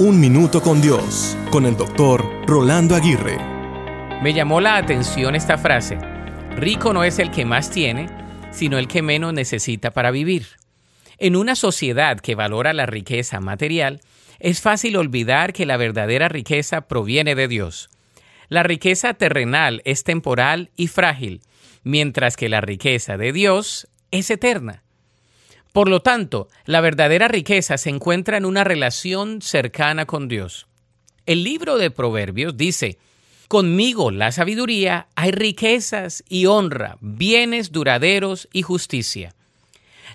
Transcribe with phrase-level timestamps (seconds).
[0.00, 3.36] Un Minuto con Dios, con el doctor Rolando Aguirre.
[4.22, 5.98] Me llamó la atención esta frase.
[6.54, 8.06] Rico no es el que más tiene,
[8.52, 10.46] sino el que menos necesita para vivir.
[11.18, 14.00] En una sociedad que valora la riqueza material,
[14.38, 17.90] es fácil olvidar que la verdadera riqueza proviene de Dios.
[18.48, 21.40] La riqueza terrenal es temporal y frágil,
[21.82, 24.84] mientras que la riqueza de Dios es eterna.
[25.78, 30.66] Por lo tanto, la verdadera riqueza se encuentra en una relación cercana con Dios.
[31.24, 32.98] El libro de Proverbios dice,
[33.46, 39.36] Conmigo la sabiduría hay riquezas y honra, bienes duraderos y justicia.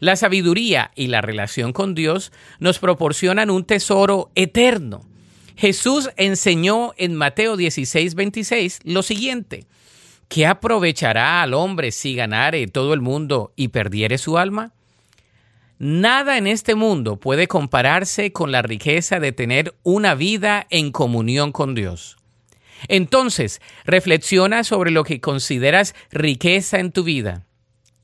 [0.00, 5.06] La sabiduría y la relación con Dios nos proporcionan un tesoro eterno.
[5.54, 9.66] Jesús enseñó en Mateo 16, 26 lo siguiente,
[10.26, 14.72] ¿qué aprovechará al hombre si ganare todo el mundo y perdiere su alma?
[15.84, 21.50] Nada en este mundo puede compararse con la riqueza de tener una vida en comunión
[21.50, 22.18] con Dios.
[22.86, 27.46] Entonces, reflexiona sobre lo que consideras riqueza en tu vida.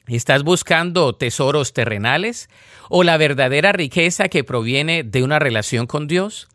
[0.08, 2.50] ¿Estás buscando tesoros terrenales
[2.88, 6.48] o la verdadera riqueza que proviene de una relación con Dios?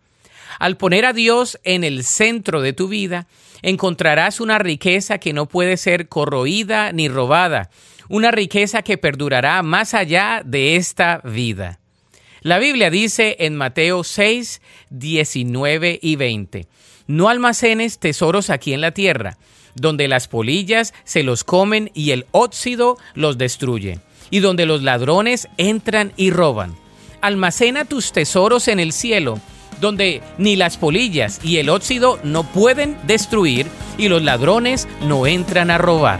[0.60, 3.28] Al poner a Dios en el centro de tu vida,
[3.62, 7.70] encontrarás una riqueza que no puede ser corroída ni robada,
[8.10, 11.80] una riqueza que perdurará más allá de esta vida.
[12.42, 16.68] La Biblia dice en Mateo 6, 19 y 20,
[17.08, 19.38] No almacenes tesoros aquí en la tierra,
[19.76, 25.48] donde las polillas se los comen y el óxido los destruye, y donde los ladrones
[25.58, 26.76] entran y roban.
[27.22, 29.40] Almacena tus tesoros en el cielo,
[29.80, 33.68] donde ni las polillas y el óxido no pueden destruir
[33.98, 36.20] y los ladrones no entran a robar.